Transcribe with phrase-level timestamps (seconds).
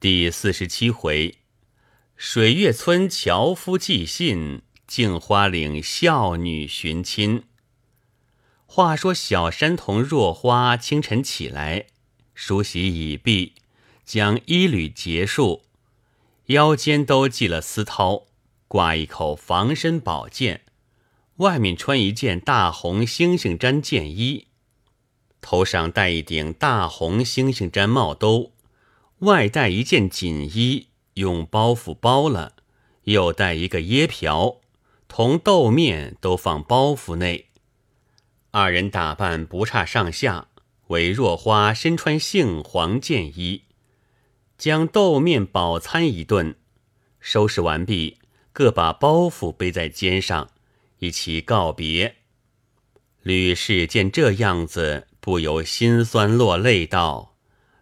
[0.00, 1.38] 第四十七回，
[2.16, 7.42] 水月村樵夫寄信，镜花岭孝女寻亲。
[8.64, 11.86] 话说小山童若花清晨起来，
[12.32, 13.54] 梳洗已毕，
[14.04, 15.64] 将衣履结束，
[16.46, 18.26] 腰间都系了丝绦，
[18.68, 20.60] 挂一口防身宝剑，
[21.38, 24.46] 外面穿一件大红猩猩毡箭衣，
[25.40, 28.52] 头上戴一顶大红猩猩毡帽兜。
[29.20, 32.54] 外带一件锦衣，用包袱包了，
[33.04, 34.60] 又带一个椰瓢，
[35.08, 37.46] 同豆面都放包袱内。
[38.52, 40.46] 二人打扮不差上下，
[40.88, 43.64] 唯若花身穿杏黄箭衣，
[44.56, 46.54] 将豆面饱餐一顿，
[47.18, 48.18] 收拾完毕，
[48.52, 50.48] 各把包袱背在肩上，
[51.00, 52.14] 一起告别。
[53.22, 57.27] 吕氏见这样子，不由心酸落泪道。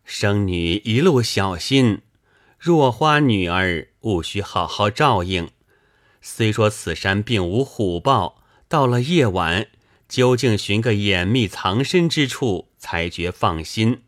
[0.08, 2.02] 生女一路小心，
[2.60, 5.50] 若花女儿务须好好照应。
[6.22, 9.66] 虽说此山并无虎豹，到了夜晚，
[10.08, 14.02] 究竟寻个掩密藏身之处，才觉放心。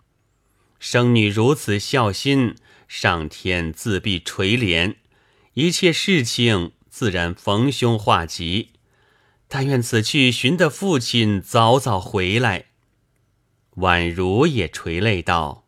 [0.78, 2.54] 生女如此孝心，
[2.86, 4.94] 上天自必垂怜，
[5.54, 8.70] 一切事情自然逢凶化吉。
[9.48, 12.66] 但愿此去寻的父亲早早回来。
[13.78, 15.64] 宛如也垂泪道。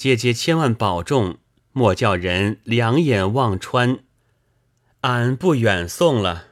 [0.00, 1.36] 姐姐千万保重，
[1.72, 4.02] 莫叫人两眼望穿。
[5.02, 6.46] 俺不远送了。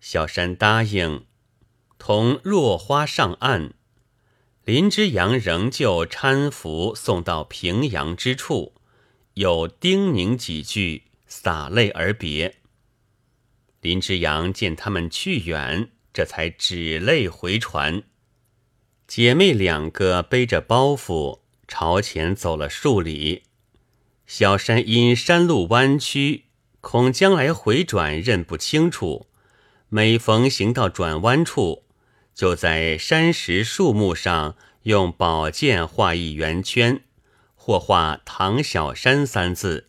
[0.00, 1.26] 小山答应，
[1.98, 3.74] 同若花上岸。
[4.64, 8.72] 林之阳仍旧搀扶送到平阳之处，
[9.34, 12.56] 又叮咛几句，洒泪而别。
[13.82, 18.02] 林之阳见他们去远，这才止泪回船。
[19.06, 21.39] 姐妹两个背着包袱。
[21.70, 23.44] 朝前走了数里，
[24.26, 26.46] 小山因山路弯曲，
[26.80, 29.28] 恐将来回转认不清楚。
[29.88, 31.84] 每逢行到转弯处，
[32.34, 37.04] 就在山石树木上用宝剑画一圆圈，
[37.54, 39.86] 或画“唐小山”三字，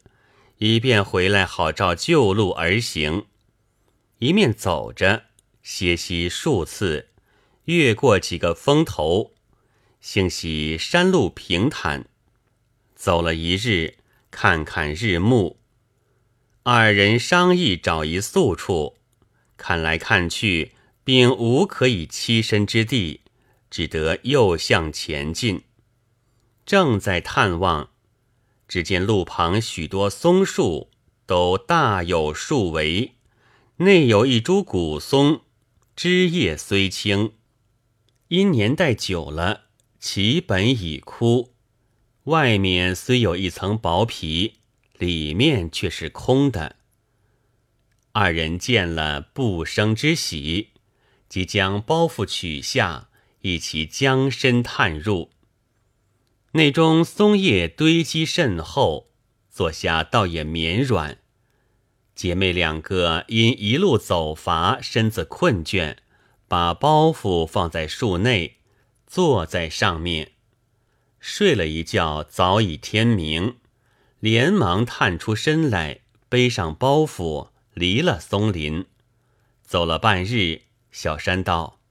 [0.59, 3.25] 以便回来好照旧路而行。
[4.20, 5.24] 一面走着，
[5.64, 7.09] 歇息数次，
[7.66, 9.31] 越过几个峰头。
[10.01, 12.07] 幸喜山路平坦，
[12.95, 13.97] 走了一日，
[14.31, 15.59] 看看日暮。
[16.63, 18.95] 二人商议找一宿处，
[19.57, 20.73] 看来看去，
[21.03, 23.22] 并无可以栖身之地，
[23.69, 25.66] 只得又向前进。
[26.66, 27.91] 正在探望，
[28.67, 30.90] 只见路旁许多松树
[31.28, 33.13] 都大有树围，
[33.78, 35.41] 内有一株古松，
[35.95, 37.34] 枝叶虽青，
[38.29, 39.66] 因年代久了。
[40.03, 41.53] 其本已枯，
[42.23, 44.56] 外面虽有一层薄皮，
[44.97, 46.78] 里面却是空的。
[48.11, 50.69] 二人见了不生之喜，
[51.29, 53.09] 即将包袱取下，
[53.41, 55.29] 一起将身探入。
[56.53, 59.11] 内中松叶堆积甚厚，
[59.51, 61.19] 坐下倒也绵软。
[62.16, 65.97] 姐妹两个因一路走乏，身子困倦，
[66.47, 68.57] 把包袱放在树内。
[69.11, 70.31] 坐在上面，
[71.19, 73.57] 睡了一觉，早已天明，
[74.22, 75.99] 连忙探出身来，
[76.29, 78.85] 背上包袱，离了松林，
[79.63, 80.61] 走了半日。
[80.94, 81.81] 小山道：“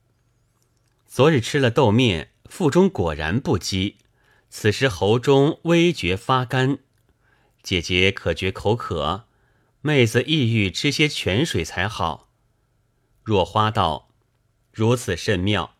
[1.05, 3.97] 昨日吃了豆面，腹中果然不饥，
[4.49, 6.79] 此时喉中微觉发干。
[7.61, 9.25] 姐姐可觉口渴？
[9.81, 12.31] 妹子意欲吃些泉水才好。”
[13.21, 14.09] 若花道
[14.73, 15.75] ：“如此甚妙。”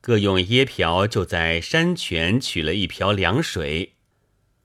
[0.00, 3.94] 各用椰瓢，就在山泉取了一瓢凉水，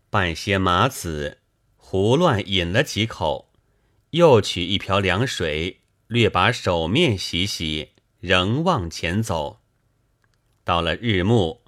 [0.10, 1.40] 拌些麻子，
[1.76, 3.52] 胡乱饮了几口，
[4.12, 7.90] 又取一瓢凉水，略把手面洗洗，
[8.20, 9.62] 仍往前走。
[10.64, 11.64] 到了日暮，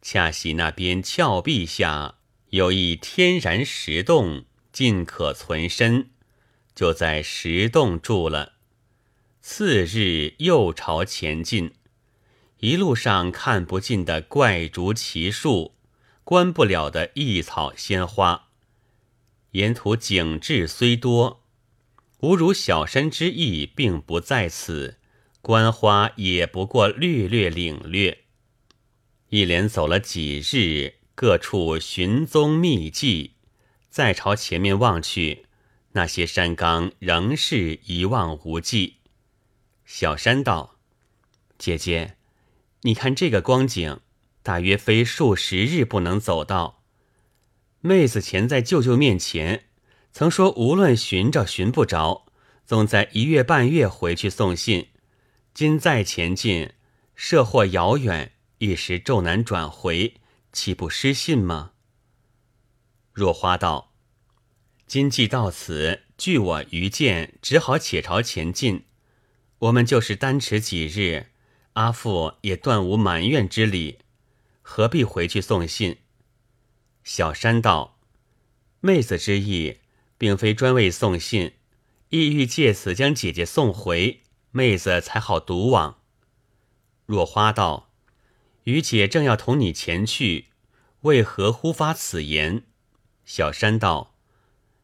[0.00, 2.16] 恰喜那边峭壁下
[2.48, 6.10] 有一天然石洞，尽可存身，
[6.74, 8.54] 就在石洞住了。
[9.42, 11.74] 次日又朝前进。
[12.62, 15.74] 一路上看不尽的怪竹奇树，
[16.22, 18.50] 观不了的异草鲜花，
[19.50, 21.42] 沿途景致虽多，
[22.20, 24.98] 无如小山之意，并不在此。
[25.40, 28.26] 观花也不过略略领略。
[29.30, 33.32] 一连走了几日，各处寻踪觅迹，
[33.90, 35.46] 再朝前面望去，
[35.94, 38.98] 那些山冈仍是一望无际。
[39.84, 40.76] 小山道
[41.58, 42.18] ：“姐姐。”
[42.82, 44.00] 你看这个光景，
[44.42, 46.82] 大约非数十日不能走到。
[47.80, 49.66] 妹子前在舅舅面前
[50.12, 52.26] 曾说，无论寻着寻不着，
[52.66, 54.88] 总在一月半月回去送信。
[55.54, 56.72] 今再前进，
[57.14, 60.14] 涉或遥远，一时骤难转回，
[60.52, 61.72] 岂不失信吗？
[63.12, 63.92] 若花道
[64.86, 68.86] ：“今既到此，据我愚见，只好且朝前进。
[69.58, 71.26] 我们就是单迟几日，
[71.74, 73.98] 阿父也断无埋怨之理，
[74.60, 75.98] 何必回去送信？”
[77.04, 77.98] 小山道
[78.80, 79.78] ：“妹子之意，
[80.16, 81.52] 并非专为送信，
[82.10, 84.20] 意欲借此将姐姐送回。”
[84.54, 86.02] 妹子才好独往。
[87.06, 87.90] 若花道
[88.64, 90.48] ：“余姐正要同你前去，
[91.00, 92.64] 为何忽发此言？”
[93.24, 94.14] 小山道：“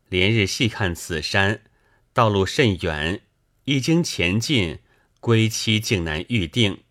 [0.09, 1.61] 连日细看此山，
[2.15, 3.21] 道路甚远，
[3.65, 4.79] 一经前进，
[5.21, 6.83] 归期竟难预定，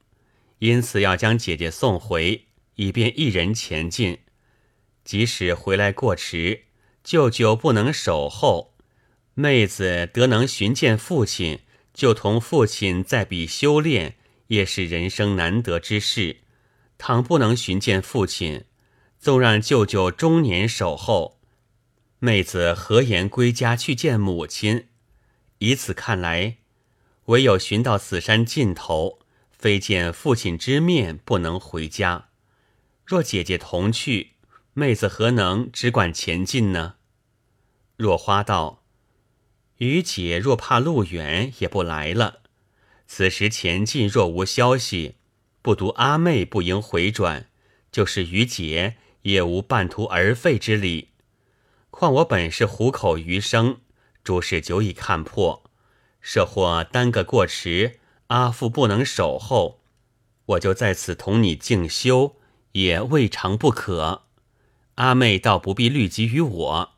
[0.59, 2.45] 因此要将姐姐送回，
[2.75, 4.19] 以便一人前进。
[5.03, 6.65] 即使回来过迟，
[7.03, 8.73] 舅舅不能守候，
[9.33, 11.59] 妹子得能寻见父亲。”
[11.97, 14.17] 就同父亲再比修炼，
[14.49, 16.41] 也是人生难得之事。
[16.99, 18.65] 倘不能寻见父亲，
[19.17, 21.39] 纵让舅舅终年守候，
[22.19, 24.89] 妹子何言归家去见母亲？
[25.57, 26.57] 以此看来，
[27.27, 29.19] 唯有寻到此山尽头，
[29.51, 32.29] 非见父亲之面，不能回家。
[33.05, 34.31] 若姐姐同去，
[34.73, 36.95] 妹子何能只管前进呢？
[37.97, 38.83] 若花道。
[39.77, 42.39] 余姐若怕路远，也不来了。
[43.05, 45.15] 此时前进若无消息，
[45.61, 47.49] 不独阿妹不应回转，
[47.91, 51.09] 就是余姐也无半途而废之理。
[51.89, 53.81] 况我本是虎口余生，
[54.23, 55.66] 诸事久已看破，
[56.29, 59.79] 设或耽搁过迟，阿父不能守候，
[60.45, 62.35] 我就在此同你静修，
[62.73, 64.23] 也未尝不可。
[64.95, 66.91] 阿妹倒不必虑及于我。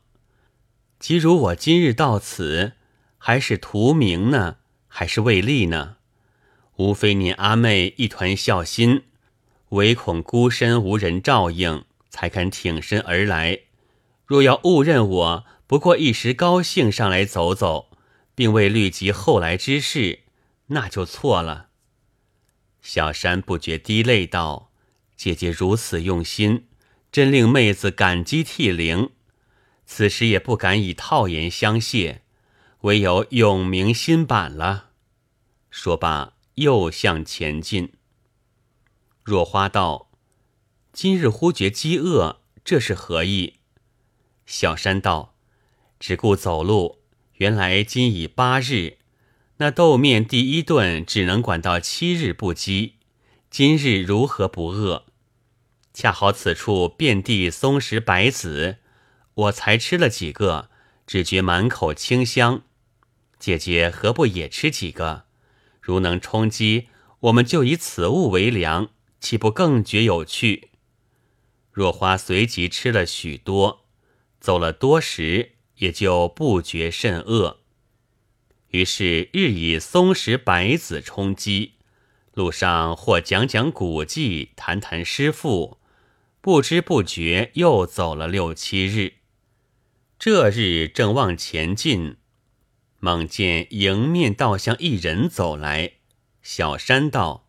[0.98, 2.72] 即如我今日到此，
[3.18, 4.56] 还是图名呢，
[4.88, 5.98] 还是为利呢？
[6.78, 9.04] 无非你阿妹一团孝心，
[9.68, 13.60] 唯恐孤身无人照应，才肯挺身而来。
[14.26, 17.89] 若要误认我，不过一时高兴上来走走，
[18.34, 20.20] 并未虑及后来之事，
[20.66, 21.68] 那就错了。
[22.80, 24.72] 小山不觉滴泪道
[25.16, 26.66] ：“姐姐如此用心，
[27.12, 29.10] 真令妹子感激涕零。”
[29.84, 32.22] 此时也不敢以套言相谢，
[32.82, 34.90] 唯有永铭心版了。
[35.68, 37.94] 说罢，又向前进。
[39.24, 40.12] 若花道
[40.92, 43.58] ：“今日忽觉饥饿，这是何意？”
[44.46, 45.34] 小山道
[45.98, 46.99] ：“只顾走路，
[47.40, 48.98] 原来今已八日，
[49.56, 52.96] 那豆面第一顿只能管到七日不饥，
[53.50, 55.06] 今日如何不饿？
[55.94, 58.76] 恰好此处遍地松石白子。”
[59.32, 60.68] 我才吃了几个，
[61.06, 62.64] 只觉满口清香。
[63.38, 65.24] 姐姐何不也吃几个？
[65.80, 66.88] 如能充饥，
[67.20, 70.72] 我们就以此物为粮，岂不更觉有趣？
[71.72, 73.86] 若花随即吃了许多，
[74.38, 77.58] 走了多时，也就不觉甚饿。
[78.68, 81.72] 于是日以松石白子充饥，
[82.32, 85.78] 路上或讲讲古迹，谈谈诗赋，
[86.40, 89.14] 不知不觉又走了六七日。
[90.18, 92.16] 这日正往前进，
[92.98, 95.94] 猛见迎面倒向一人走来。
[96.42, 97.48] 小山道：“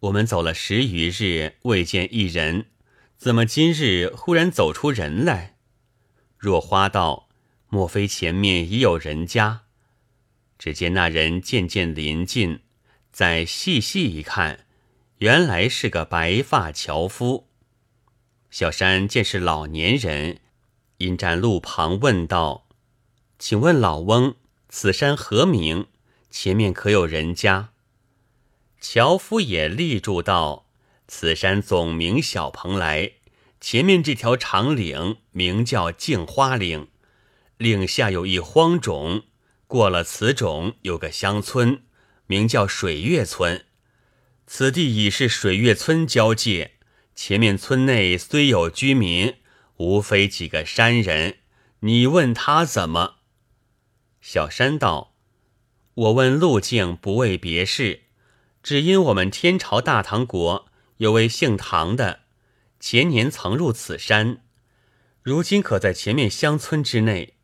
[0.00, 2.66] 我们走了十余日，未见一人，
[3.16, 5.56] 怎么今日忽然走出人来？”
[6.38, 7.28] 若花道
[7.70, 9.62] ：“莫非前面已有人家？”
[10.58, 12.60] 只见那人渐渐临近，
[13.10, 14.66] 再细细一看，
[15.18, 17.48] 原来是个白发樵夫。
[18.50, 20.40] 小山见是老年人。
[20.98, 22.68] 因站路旁问道
[23.40, 24.36] ：“请问老翁，
[24.68, 25.86] 此山何名？
[26.30, 27.70] 前面可有人家？”
[28.78, 30.66] 樵夫也立住道
[31.08, 33.12] ：“此山总名小蓬莱，
[33.62, 36.88] 前面这条长岭名叫镜花岭，
[37.60, 39.24] 岭下有一荒冢，
[39.66, 41.82] 过了此冢有个乡村，
[42.26, 43.66] 名叫水月村。
[44.46, 46.78] 此地已是水月村交界，
[47.14, 49.34] 前面村内虽有居民。”
[49.76, 51.36] 无非几个山人，
[51.80, 53.16] 你问他怎么？
[54.22, 55.14] 小山道
[55.92, 58.04] ：“我问路径，不为别事，
[58.62, 62.20] 只因我们天朝大唐国有位姓唐的，
[62.78, 64.42] 前年曾入此山，
[65.22, 67.34] 如今可在前面乡村之内，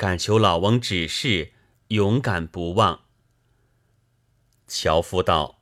[0.00, 1.52] 敢求老翁指示，
[1.88, 3.02] 勇敢不忘。”
[4.66, 5.60] 樵夫道：“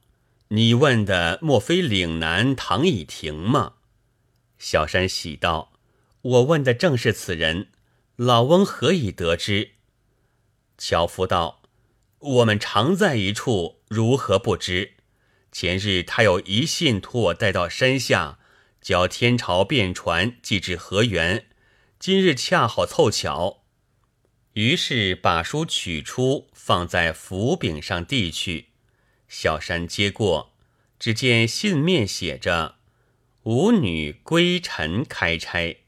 [0.54, 3.72] 你问的莫非岭南唐以亭吗？”
[4.56, 5.72] 小山喜道。
[6.22, 7.70] 我问的正是此人，
[8.14, 9.72] 老翁何以得知？”
[10.78, 11.62] 樵夫道
[12.38, 14.92] ：“我们常在一处，如何不知？
[15.50, 18.38] 前日他有一信托我带到山下，
[18.80, 21.46] 叫天朝便传寄至河源。
[21.98, 23.64] 今日恰好凑巧。”
[24.58, 28.70] 于是把书取出，放在斧柄上递去。
[29.28, 30.52] 小山接过，
[30.98, 32.74] 只见信面写着
[33.44, 35.84] “吾女归尘开差”，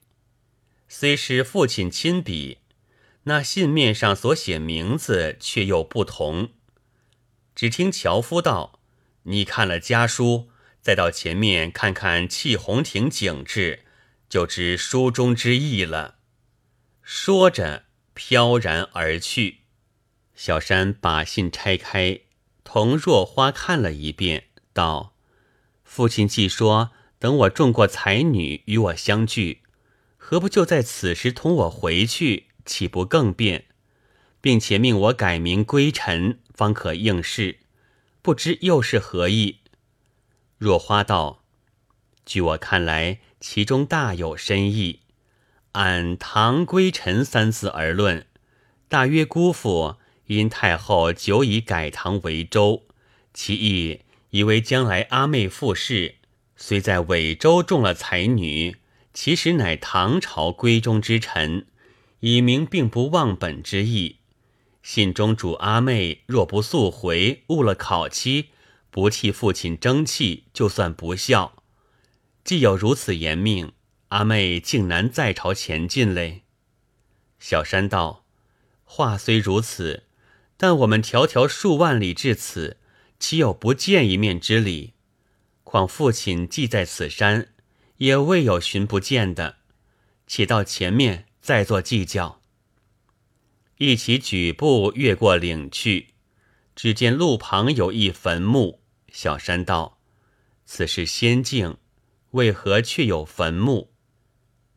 [0.87, 2.59] 虽是父亲亲笔，
[3.25, 6.50] 那信面上所写名字却又不同。
[7.57, 8.79] 只听樵夫道
[9.27, 10.49] ：“你看了家书，
[10.81, 13.83] 再到前面看看气红亭景致，
[14.29, 16.19] 就知书中之意了。”
[17.03, 17.89] 说着。
[18.23, 19.61] 飘然而去。
[20.35, 22.21] 小山把信拆开，
[22.62, 25.15] 同若花看了一遍，道
[25.85, 29.62] ：“父亲既说等我中过才女与我相聚，
[30.19, 33.65] 何不就在此时同我回去，岂不更便？
[34.43, 37.61] 并且命我改名归尘，方可应试。
[38.21, 39.61] 不知又是何意？”
[40.59, 41.43] 若花道
[42.27, 45.00] ：“据我看来，其中大有深意。”
[45.73, 48.27] 按“唐归尘”三字而论，
[48.89, 49.97] 大约姑父
[50.27, 52.83] 因太后久已改唐为周，
[53.33, 54.00] 其意
[54.31, 56.17] 以为将来阿妹复世，
[56.57, 58.77] 虽在尾州中了才女，
[59.15, 61.67] 其实乃唐朝闺中之臣，
[62.19, 64.17] 以明并不忘本之意。
[64.83, 68.47] 信中主阿妹若不速回，误了考期，
[68.91, 71.62] 不替父亲争气，就算不孝。
[72.43, 73.73] 既有如此严命。
[74.11, 76.43] 阿妹竟难再朝前进嘞。
[77.38, 78.26] 小山道
[78.83, 80.05] ：“话虽如此，
[80.57, 82.79] 但我们迢迢数万里至此，
[83.21, 84.95] 岂有不见一面之理？
[85.62, 87.52] 况父亲既在此山，
[87.99, 89.59] 也未有寻不见的。
[90.26, 92.40] 且到前面再做计较。”
[93.79, 96.09] 一起举步越过岭去，
[96.75, 98.83] 只见路旁有一坟墓。
[99.12, 100.00] 小山道
[100.67, 101.79] ：“此是仙境，
[102.33, 103.89] 为何却有坟墓？”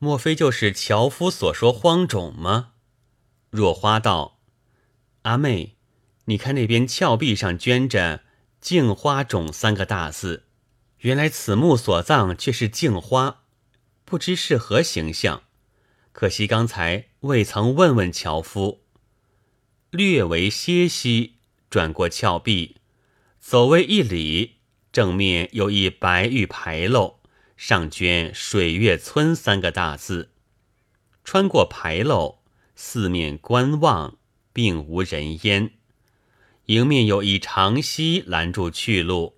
[0.04, 2.74] 莫非就是樵夫所说荒冢吗？
[3.50, 4.42] 若花道
[5.24, 5.78] ：“阿妹，
[6.26, 8.26] 你看那边峭壁上镌着
[8.60, 10.44] ‘镜花冢’三个大字，
[10.98, 13.44] 原来此墓所葬却是镜花，
[14.04, 15.44] 不知是何形象。
[16.12, 18.84] 可惜刚才未曾问问樵夫。”
[19.90, 21.36] 略为歇息，
[21.70, 22.76] 转过峭壁，
[23.40, 24.58] 走未一里，
[24.92, 27.22] 正面有一白玉牌楼。
[27.56, 30.32] 上镌“水月村”三个大字，
[31.24, 32.40] 穿过牌楼，
[32.76, 34.18] 四面观望，
[34.52, 35.72] 并无人烟。
[36.68, 39.36] 迎面有一长溪拦住去路，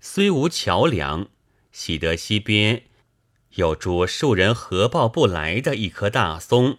[0.00, 1.28] 虽无桥梁，
[1.72, 2.84] 喜得溪边
[3.56, 6.78] 有株数人合抱不来的一棵大松，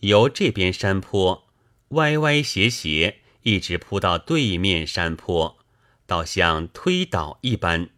[0.00, 1.46] 由这边山坡
[1.90, 5.58] 歪歪斜斜，一直铺到对面山坡，
[6.06, 7.90] 倒像推倒一般。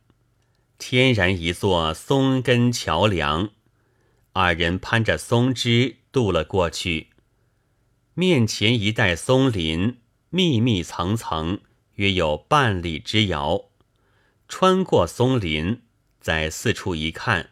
[0.78, 3.50] 天然一座松根桥梁，
[4.32, 7.08] 二人攀着松枝渡了过去。
[8.12, 11.60] 面前一带松林，密密层层，
[11.94, 13.70] 约有半里之遥。
[14.48, 15.80] 穿过松林，
[16.20, 17.50] 在四处一看，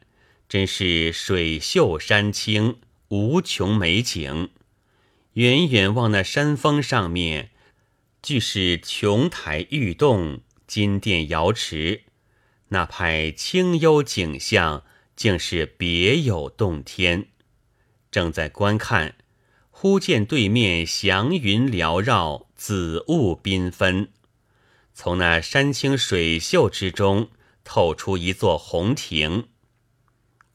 [0.49, 2.79] 真是水秀山清，
[3.09, 4.51] 无穷美景。
[5.33, 7.51] 远远望那山峰上面，
[8.23, 12.03] 俱是琼台玉洞、金殿瑶池。
[12.69, 17.29] 那派清幽景象，竟是别有洞天。
[18.11, 19.17] 正在观看，
[19.71, 24.09] 忽见对面祥云缭绕，紫雾缤纷。
[24.93, 27.31] 从那山清水秀之中，
[27.65, 29.49] 透出一座红亭。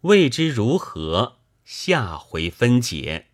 [0.01, 3.28] 未知如何，下回分解。